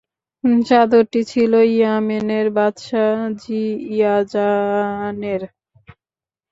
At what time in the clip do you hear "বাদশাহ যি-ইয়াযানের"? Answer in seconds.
2.57-5.41